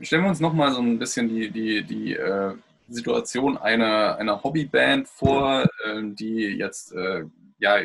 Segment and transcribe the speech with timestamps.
[0.00, 2.54] stellen wir uns nochmal so ein bisschen die, die, die äh,
[2.88, 7.24] Situation einer, einer Hobbyband vor, äh, die jetzt äh,
[7.58, 7.78] ja,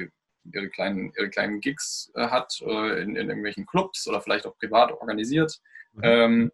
[0.52, 4.58] ihre, kleinen, ihre kleinen Gigs äh, hat äh, in, in, irgendwelchen Clubs oder vielleicht auch
[4.58, 5.60] privat organisiert.
[5.94, 6.02] Mhm.
[6.04, 6.52] Ähm,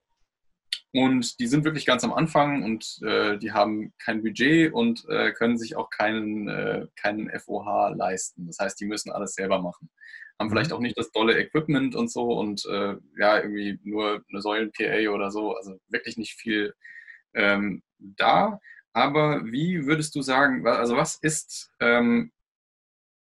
[0.95, 5.33] und die sind wirklich ganz am Anfang und äh, die haben kein Budget und äh,
[5.33, 8.47] können sich auch keinen, äh, keinen FOH leisten.
[8.47, 9.89] Das heißt, die müssen alles selber machen.
[10.39, 10.77] Haben vielleicht mhm.
[10.77, 15.31] auch nicht das tolle Equipment und so und äh, ja, irgendwie nur eine Säulen-PA oder
[15.31, 15.55] so.
[15.55, 16.73] Also wirklich nicht viel
[17.33, 18.59] ähm, da.
[18.93, 22.31] Aber wie würdest du sagen, also was ist, ähm,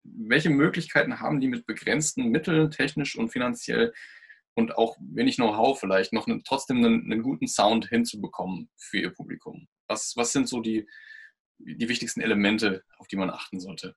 [0.02, 3.92] welche Möglichkeiten haben die mit begrenzten Mitteln, technisch und finanziell,
[4.58, 9.10] und auch wenig Know-how vielleicht noch einen, trotzdem einen, einen, guten Sound hinzubekommen für ihr
[9.10, 9.68] Publikum?
[9.86, 10.88] Was, was sind so die,
[11.58, 13.94] die wichtigsten Elemente, auf die man achten sollte?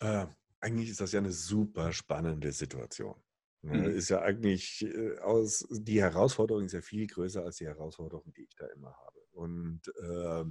[0.00, 0.26] Äh,
[0.60, 3.22] eigentlich ist das ja eine super spannende Situation.
[3.60, 3.76] Ne?
[3.76, 3.94] Mhm.
[3.94, 8.44] Ist ja eigentlich äh, aus, die Herausforderung ist ja viel größer als die Herausforderung, die
[8.44, 9.20] ich da immer habe.
[9.32, 10.44] Und äh,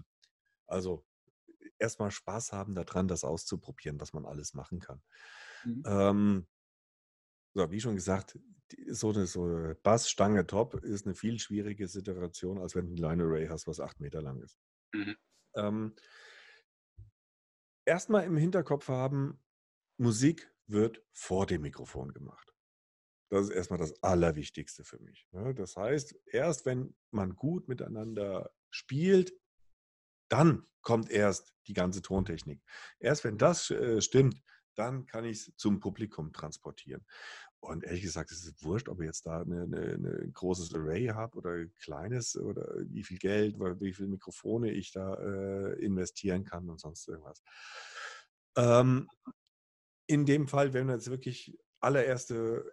[0.67, 1.03] also
[1.79, 5.01] erstmal Spaß haben daran, das auszuprobieren, was man alles machen kann.
[5.63, 5.83] Mhm.
[5.87, 6.47] Ähm,
[7.55, 8.37] so, wie schon gesagt,
[8.87, 12.97] so eine, so eine Bassstange top ist eine viel schwierige Situation, als wenn du ein
[12.97, 14.59] Line Array hast, was acht Meter lang ist.
[14.93, 15.15] Mhm.
[15.55, 15.95] Ähm,
[17.85, 19.39] Erstmal im Hinterkopf haben,
[19.97, 22.51] Musik wird vor dem Mikrofon gemacht.
[23.29, 25.27] Das ist erstmal das Allerwichtigste für mich.
[25.31, 25.53] Ne?
[25.53, 29.33] Das heißt, erst wenn man gut miteinander spielt,
[30.29, 32.63] dann kommt erst die ganze Tontechnik.
[32.99, 34.41] Erst wenn das äh, stimmt,
[34.75, 37.05] dann kann ich es zum Publikum transportieren.
[37.59, 41.51] Und ehrlich gesagt, es ist wurscht, ob ich jetzt da eine großes Array habe oder
[41.51, 46.79] ein kleines oder wie viel Geld wie viele Mikrofone ich da äh, investieren kann und
[46.79, 47.41] sonst irgendwas.
[48.55, 49.09] Ähm,
[50.07, 52.71] in dem Fall, wenn man jetzt wirklich allererste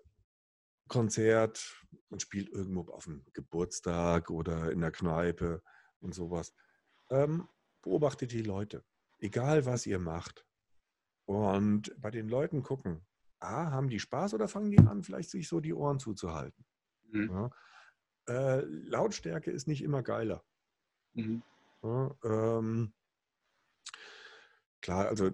[0.89, 5.63] Konzert, man spielt irgendwo auf dem Geburtstag oder in der Kneipe
[6.01, 6.55] und sowas,
[7.09, 7.49] ähm,
[7.81, 8.85] beobachtet die Leute,
[9.19, 10.47] egal was ihr macht.
[11.25, 13.01] Und bei den Leuten gucken,
[13.41, 16.65] A, haben die Spaß oder fangen die an, vielleicht sich so die Ohren zuzuhalten?
[17.11, 17.31] Mhm.
[17.31, 17.51] Ja.
[18.29, 20.45] Äh, Lautstärke ist nicht immer geiler.
[21.15, 21.43] Mhm.
[21.83, 22.93] Ja, ähm,
[24.81, 25.31] klar, also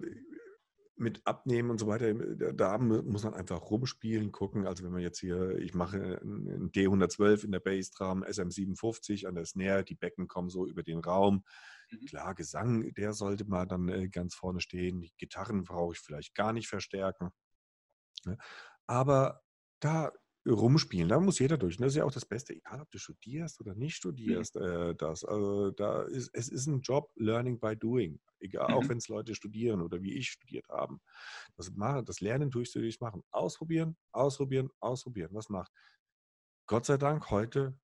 [0.99, 2.13] mit Abnehmen und so weiter,
[2.53, 4.67] da muss man einfach rumspielen, gucken.
[4.67, 9.45] Also wenn man jetzt hier, ich mache ein D112 in der Bassdrum, SM57 an der
[9.45, 11.43] Snare, die Becken kommen so über den Raum.
[11.91, 12.05] Mhm.
[12.05, 15.01] Klar, Gesang, der sollte mal dann äh, ganz vorne stehen.
[15.01, 17.31] Die Gitarren brauche ich vielleicht gar nicht verstärken.
[18.25, 18.37] Ne?
[18.85, 19.41] Aber
[19.79, 20.11] da
[20.53, 21.77] rumspielen, da muss jeder durch.
[21.77, 24.09] Und das ist ja auch das Beste, egal ob du studierst oder nicht mhm.
[24.09, 24.61] studierst, mhm.
[24.61, 25.23] äh, das.
[25.23, 28.19] Also da ist, es ist ein Job, Learning by Doing.
[28.39, 28.73] Egal, mhm.
[28.75, 31.01] auch wenn es Leute studieren oder wie ich studiert haben.
[31.55, 33.23] Das, machen, das Lernen tust du durch machen.
[33.31, 35.29] Ausprobieren, ausprobieren, ausprobieren.
[35.33, 35.71] Was macht?
[36.67, 37.77] Gott sei Dank heute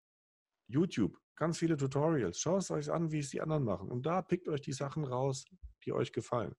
[0.68, 1.20] YouTube.
[1.36, 2.40] Ganz viele Tutorials.
[2.40, 3.90] Schaut es euch an, wie es die anderen machen.
[3.90, 5.46] Und da pickt euch die Sachen raus,
[5.84, 6.56] die euch gefallen.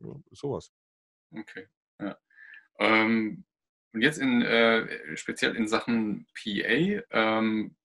[0.00, 0.72] Ja, sowas.
[1.30, 1.68] Okay.
[1.98, 2.18] Ja.
[2.78, 3.44] Ähm,
[3.92, 7.76] und jetzt in, äh, speziell in Sachen PA, ähm,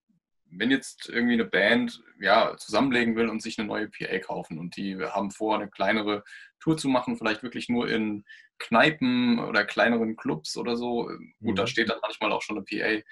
[0.55, 4.77] wenn jetzt irgendwie eine Band ja, zusammenlegen will und sich eine neue PA kaufen und
[4.77, 6.23] die haben vor, eine kleinere
[6.59, 8.23] Tour zu machen, vielleicht wirklich nur in
[8.59, 11.09] Kneipen oder kleineren Clubs oder so,
[11.41, 11.67] gut, da mhm.
[11.67, 13.03] steht dann manchmal auch schon eine PA,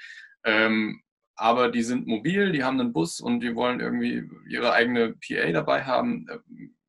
[0.43, 1.01] ähm,
[1.35, 5.51] aber die sind mobil, die haben einen Bus und die wollen irgendwie ihre eigene PA
[5.51, 6.27] dabei haben.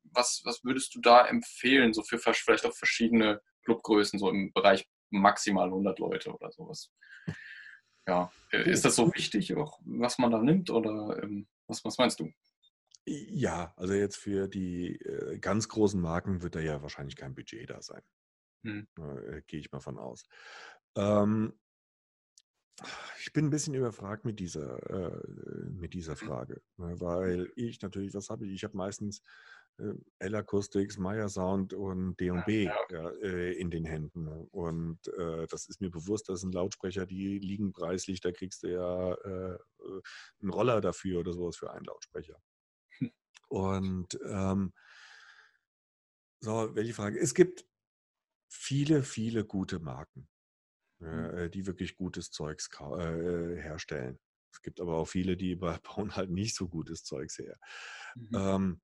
[0.03, 4.85] Was, was würdest du da empfehlen, so für vielleicht auch verschiedene Clubgrößen, so im Bereich
[5.13, 6.91] maximal 100 Leute oder sowas.
[8.05, 11.97] Ja, äh, ist das so wichtig, auch was man da nimmt oder ähm, was, was
[11.97, 12.29] meinst du?
[13.05, 17.69] Ja, also jetzt für die äh, ganz großen Marken wird da ja wahrscheinlich kein Budget
[17.69, 18.01] da sein.
[18.65, 18.87] Hm.
[18.99, 20.25] Äh, Gehe ich mal von aus.
[20.97, 21.53] Ähm,
[23.19, 26.27] ich bin ein bisschen überfragt mit dieser, äh, mit dieser hm.
[26.27, 28.53] Frage, ne, weil ich natürlich, was habe ich?
[28.53, 29.21] Ich habe meistens
[29.79, 33.09] äh, L-Acoustics, Meyer Sound und D&B ja, ja.
[33.21, 34.27] äh, in den Händen.
[34.27, 38.67] Und äh, das ist mir bewusst, das sind Lautsprecher, die liegen preislich, da kriegst du
[38.67, 39.57] ja äh,
[40.41, 42.41] einen Roller dafür oder sowas für einen Lautsprecher.
[42.99, 43.11] Hm.
[43.49, 44.73] Und ähm,
[46.39, 47.19] so, welche Frage?
[47.19, 47.65] Es gibt
[48.49, 50.27] viele, viele gute Marken,
[50.99, 51.49] hm.
[51.51, 54.19] die wirklich gutes Zeugs äh, herstellen.
[54.53, 57.57] Es gibt aber auch viele, die bauen halt nicht so gutes Zeugs her.
[58.15, 58.29] Mhm.
[58.33, 58.81] Ähm,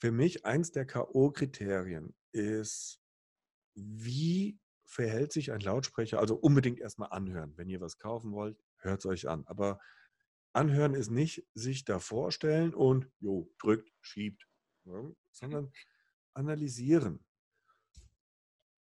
[0.00, 3.00] für mich eins der K.O.-Kriterien ist,
[3.74, 6.18] wie verhält sich ein Lautsprecher?
[6.18, 7.52] Also unbedingt erstmal anhören.
[7.56, 9.46] Wenn ihr was kaufen wollt, hört es euch an.
[9.46, 9.78] Aber
[10.54, 14.48] anhören ist nicht sich da vorstellen und jo, drückt, schiebt,
[14.84, 15.70] ja, sondern
[16.32, 17.22] analysieren.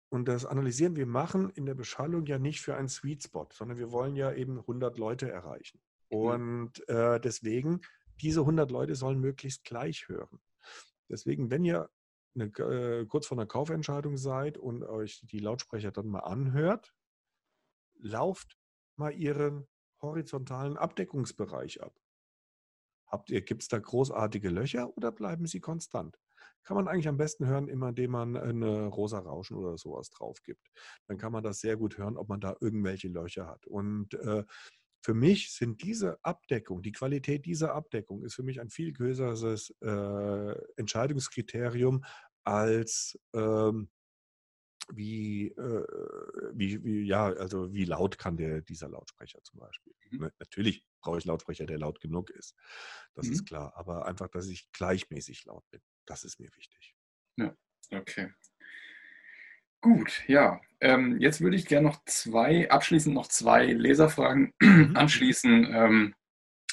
[0.10, 3.78] Und das Analysieren wir machen in der Beschallung ja nicht für einen Sweet Spot, sondern
[3.78, 5.82] wir wollen ja eben 100 Leute erreichen.
[6.10, 7.82] Und äh, deswegen,
[8.22, 10.40] diese 100 Leute sollen möglichst gleich hören.
[11.10, 11.90] Deswegen, wenn ihr
[12.36, 16.94] eine, äh, kurz vor einer Kaufentscheidung seid und euch die Lautsprecher dann mal anhört,
[18.00, 18.58] lauft
[18.96, 19.68] mal ihren
[20.02, 21.94] horizontalen Abdeckungsbereich ab.
[23.08, 26.20] Habt ihr, gibt es da großartige Löcher oder bleiben sie konstant?
[26.64, 30.42] Kann man eigentlich am besten hören, immer indem man eine rosa Rauschen oder sowas drauf
[30.44, 30.68] gibt.
[31.08, 33.66] Dann kann man das sehr gut hören, ob man da irgendwelche Löcher hat.
[33.66, 34.44] Und äh,
[35.02, 39.74] für mich sind diese Abdeckung, die Qualität dieser Abdeckung ist für mich ein viel größeres
[39.82, 42.04] äh, Entscheidungskriterium
[42.44, 43.90] als ähm,
[44.94, 45.86] wie, äh,
[46.54, 49.94] wie, wie, ja, also wie laut kann der, dieser Lautsprecher zum Beispiel.
[50.12, 50.20] Mhm.
[50.20, 52.56] Ne, natürlich brauche ich Lautsprecher, der laut genug ist.
[53.14, 53.34] Das mhm.
[53.34, 53.74] ist klar.
[53.76, 56.96] Aber einfach, dass ich gleichmäßig laut bin, das ist mir wichtig.
[57.38, 57.56] Ja,
[57.92, 58.32] okay.
[59.82, 60.60] Gut, ja.
[60.80, 64.96] Ähm, jetzt würde ich gerne noch zwei, abschließend noch zwei Leserfragen mhm.
[64.96, 65.74] anschließen.
[65.74, 66.16] Ähm,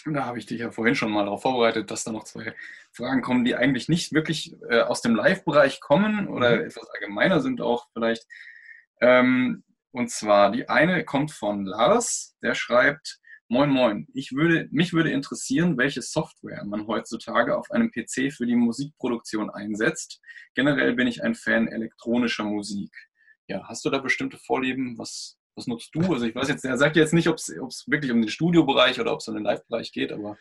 [0.06, 2.54] da habe ich dich ja vorhin schon mal darauf vorbereitet, dass da noch zwei
[2.92, 6.66] Fragen kommen, die eigentlich nicht wirklich äh, aus dem Live-Bereich kommen oder mhm.
[6.66, 8.26] etwas allgemeiner sind auch vielleicht.
[9.00, 14.94] Ähm, und zwar die eine kommt von Lars, der schreibt, Moin Moin, ich würde, mich
[14.94, 20.20] würde interessieren, welche Software man heutzutage auf einem PC für die Musikproduktion einsetzt.
[20.55, 22.91] Generell bin ich ein Fan elektronischer Musik.
[23.46, 24.96] Ja, hast du da bestimmte Vorlieben?
[24.96, 26.00] Was, was nutzt du?
[26.12, 27.50] Also ich weiß jetzt, er sagt jetzt nicht, ob es
[27.87, 30.38] wirklich um den Studiobereich oder ob es um den Live-Bereich geht, aber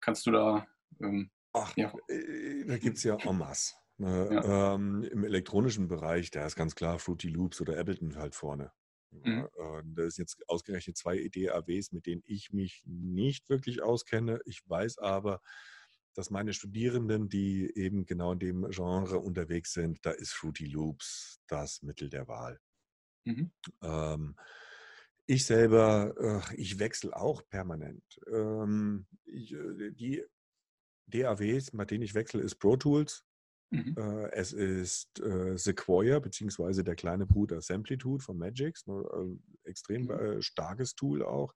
[0.00, 0.66] kannst du da...
[1.02, 1.92] Ähm, Ach, ja.
[2.08, 3.74] Äh, da gibt es ja en masse.
[3.96, 4.28] Ne?
[4.30, 4.74] Ja.
[4.74, 8.70] Ähm, Im elektronischen Bereich, da ist ganz klar Fruity Loops oder Ableton halt vorne.
[9.10, 9.48] Mhm.
[9.94, 14.40] Das sind jetzt ausgerechnet zwei DAWs, mit denen ich mich nicht wirklich auskenne.
[14.44, 15.40] Ich weiß aber,
[16.14, 21.40] dass meine Studierenden, die eben genau in dem Genre unterwegs sind, da ist Fruity Loops
[21.46, 22.60] das Mittel der Wahl.
[23.24, 23.50] Mhm.
[23.82, 24.36] Ähm,
[25.26, 28.02] ich selber, ich wechsle auch permanent.
[28.32, 30.24] Ähm, ich, äh, die
[31.06, 33.24] DAWs, bei denen ich wechsle, ist Pro Tools.
[33.70, 33.94] Mhm.
[33.98, 40.04] Äh, es ist äh, Sequoia, beziehungsweise der kleine Bruder Samplitude von Magix, ne, äh, extrem
[40.04, 40.10] mhm.
[40.10, 41.54] Äh, starkes Tool auch.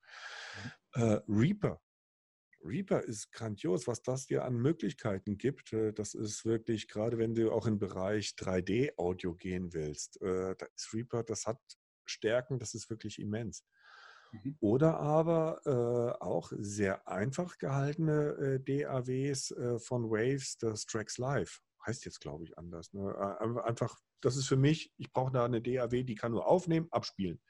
[0.95, 1.03] Mhm.
[1.03, 1.81] Äh, Reaper.
[2.65, 5.75] Reaper ist grandios, was das dir an Möglichkeiten gibt.
[5.97, 11.25] Das ist wirklich, gerade wenn du auch im Bereich 3D-Audio gehen willst, da ist Reaper,
[11.25, 11.59] das hat
[12.07, 13.65] Stärken, das ist wirklich immens.
[14.33, 14.57] Mhm.
[14.61, 21.61] Oder aber äh, auch sehr einfach gehaltene äh, DAWs äh, von Waves, das Tracks Live.
[21.87, 22.93] Heißt jetzt, glaube ich, anders.
[22.93, 23.15] Ne?
[23.65, 27.41] Einfach, das ist für mich, ich brauche da eine DAW, die kann nur aufnehmen, abspielen.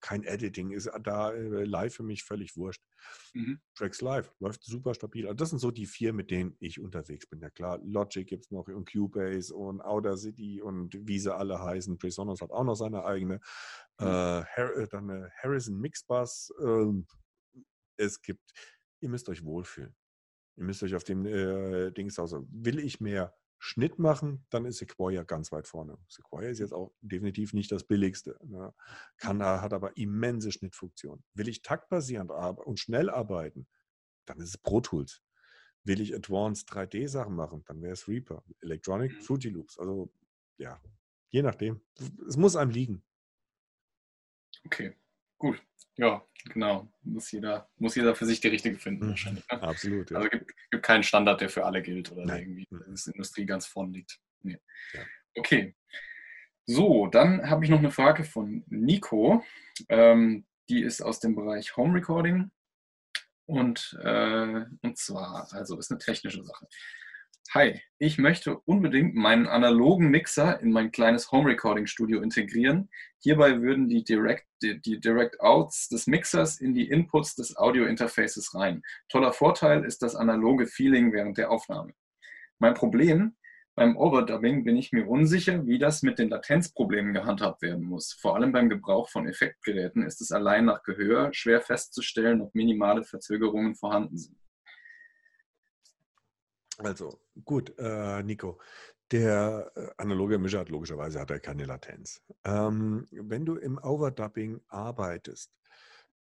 [0.00, 2.82] Kein Editing ist da äh, live für mich völlig wurscht.
[3.34, 3.60] Mhm.
[3.74, 5.26] Tracks Live läuft super stabil.
[5.26, 7.40] Also das sind so die vier, mit denen ich unterwegs bin.
[7.40, 11.60] Ja klar, Logic gibt es noch und Cubase und Outer City und wie sie alle
[11.60, 11.98] heißen.
[11.98, 13.40] Presonus hat auch noch seine eigene.
[13.98, 14.06] Mhm.
[14.06, 16.52] Äh, äh dann eine Harrison Mixbus.
[16.60, 17.62] Äh,
[17.96, 18.52] es gibt,
[19.00, 19.96] ihr müsst euch wohlfühlen.
[20.56, 22.34] Ihr müsst euch auf dem äh, Dings aus.
[22.50, 25.98] Will ich mehr Schnitt machen, dann ist Sequoia ganz weit vorne.
[26.08, 28.38] Sequoia ist jetzt auch definitiv nicht das billigste.
[28.44, 28.72] Ne?
[29.16, 31.24] Kann, hat aber immense Schnittfunktionen.
[31.34, 33.66] Will ich taktbasierend und schnell arbeiten,
[34.26, 35.22] dann ist es Pro Tools.
[35.84, 38.44] Will ich Advanced 3D-Sachen machen, dann wäre es Reaper.
[38.60, 39.22] Electronic, mhm.
[39.22, 39.78] Fruity Loops.
[39.78, 40.12] Also
[40.58, 40.80] ja,
[41.30, 41.80] je nachdem.
[42.28, 43.02] Es muss einem liegen.
[44.64, 44.94] Okay,
[45.38, 45.62] gut.
[45.96, 46.92] Ja, genau.
[47.02, 49.10] Muss jeder, muss jeder für sich die richtige finden, mhm.
[49.10, 49.44] wahrscheinlich.
[49.50, 49.62] Ne?
[49.62, 50.10] Absolut.
[50.10, 50.18] Ja.
[50.18, 52.42] Also gibt, gibt keinen Standard, der für alle gilt oder Nein.
[52.42, 54.20] irgendwie in der Industrie ganz vorn liegt.
[54.42, 54.58] Nee.
[54.92, 55.00] Ja.
[55.36, 55.74] Okay.
[56.66, 59.44] So, dann habe ich noch eine Frage von Nico.
[59.88, 62.50] Ähm, die ist aus dem Bereich Home Recording.
[63.46, 66.68] Und, äh, und zwar, also ist eine technische Sache.
[67.54, 72.90] Hi, ich möchte unbedingt meinen analogen Mixer in mein kleines Home Recording Studio integrieren.
[73.20, 78.54] Hierbei würden die Direct, die, Direct Outs des Mixers in die Inputs des Audio Interfaces
[78.54, 78.82] rein.
[79.08, 81.94] Toller Vorteil ist das analoge Feeling während der Aufnahme.
[82.58, 83.34] Mein Problem
[83.74, 88.12] beim Overdubbing bin ich mir unsicher, wie das mit den Latenzproblemen gehandhabt werden muss.
[88.12, 93.04] Vor allem beim Gebrauch von Effektgeräten ist es allein nach Gehör schwer festzustellen, ob minimale
[93.04, 94.36] Verzögerungen vorhanden sind.
[96.78, 98.60] Also gut, äh, Nico.
[99.10, 102.22] Der äh, analoge Mischer hat logischerweise hat er keine Latenz.
[102.44, 105.50] Ähm, wenn du im Overdubbing arbeitest,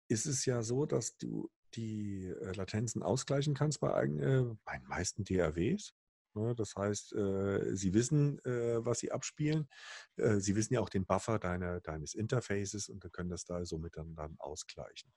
[0.07, 4.87] ist es ja so, dass du die äh, Latenzen ausgleichen kannst bei, äh, bei den
[4.87, 5.93] meisten DAWs.
[6.33, 6.55] Ne?
[6.55, 9.67] Das heißt, äh, sie wissen, was sie abspielen.
[10.15, 14.15] sie wissen ja auch den Buffer deine, deines Interfaces und können das da somit dann,
[14.15, 15.11] dann ausgleichen.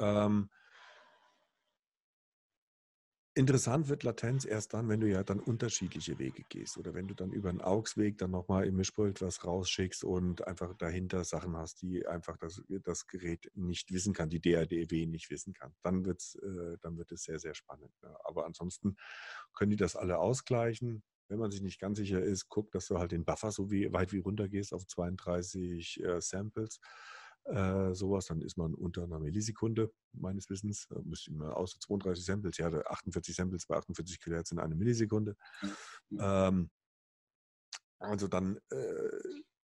[0.00, 0.50] Ähm,
[3.38, 7.14] Interessant wird Latenz erst dann, wenn du ja dann unterschiedliche Wege gehst oder wenn du
[7.14, 11.80] dann über einen AUX-Weg dann nochmal im Mischpult was rausschickst und einfach dahinter Sachen hast,
[11.80, 15.72] die einfach das, das Gerät nicht wissen kann, die DADW nicht wissen kann.
[15.82, 17.92] Dann, wird's, äh, dann wird es sehr, sehr spannend.
[18.02, 18.18] Ja.
[18.24, 18.96] Aber ansonsten
[19.54, 21.04] können die das alle ausgleichen.
[21.28, 23.92] Wenn man sich nicht ganz sicher ist, guck, dass du halt den Buffer so wie,
[23.92, 26.80] weit wie runter gehst auf 32 äh, Samples
[27.48, 30.86] äh, sowas, dann ist man unter einer Millisekunde, meines Wissens.
[30.88, 35.36] Da müsste man außer 32 Samples, ja, 48 Samples bei 48 Kilohertz in einer Millisekunde.
[36.18, 36.70] Ähm,
[37.98, 39.10] also dann äh,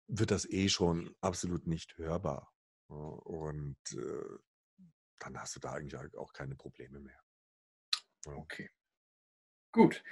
[0.07, 2.51] wird das eh schon absolut nicht hörbar.
[2.87, 4.37] Und äh,
[5.19, 7.19] dann hast du da eigentlich auch keine Probleme mehr.
[8.25, 8.69] Okay.
[9.71, 10.03] Gut.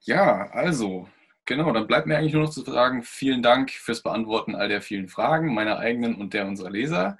[0.00, 1.08] Ja, also
[1.48, 4.82] Genau, dann bleibt mir eigentlich nur noch zu sagen, vielen Dank fürs Beantworten all der
[4.82, 7.16] vielen Fragen, meiner eigenen und der unserer Leser,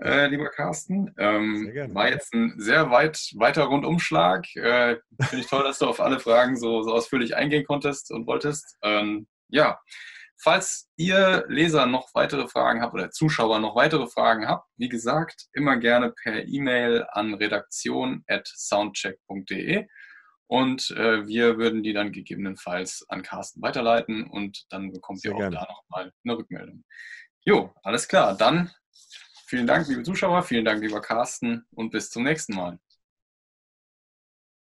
[0.00, 1.12] äh, lieber Carsten.
[1.18, 1.92] Ähm, sehr gerne.
[1.92, 4.46] War jetzt ein sehr weit, weiter Rundumschlag.
[4.54, 8.28] Äh, Finde ich toll, dass du auf alle Fragen so, so ausführlich eingehen konntest und
[8.28, 8.78] wolltest.
[8.84, 9.80] Ähm, ja,
[10.40, 15.46] falls ihr Leser noch weitere Fragen habt oder Zuschauer noch weitere Fragen habt, wie gesagt,
[15.54, 19.88] immer gerne per E-Mail an redaktion.soundcheck.de.
[20.52, 25.34] Und äh, wir würden die dann gegebenenfalls an Carsten weiterleiten und dann bekommt Sehr ihr
[25.34, 25.56] auch gerne.
[25.56, 26.84] da nochmal eine Rückmeldung.
[27.46, 28.36] Jo, alles klar.
[28.36, 28.70] Dann
[29.46, 32.78] vielen Dank, liebe Zuschauer, vielen Dank, lieber Carsten und bis zum nächsten Mal.